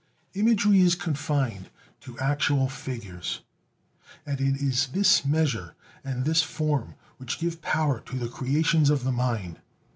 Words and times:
Imagery 0.33 0.79
is 0.81 0.95
confined 0.95 1.69
to 1.99 2.17
actual 2.17 2.67
figures; 2.67 3.41
and 4.25 4.41
it 4.41 4.55
is 4.59 4.87
this 4.87 5.23
measure 5.23 5.75
and 6.03 6.25
this 6.25 6.41
form 6.41 6.95
which 7.17 7.37
give 7.37 7.61
power 7.61 7.99
to 8.07 8.15
the 8.17 8.27
creations 8.27 8.89
of 8.89 9.03
the 9.03 9.11
mind. 9.11 9.59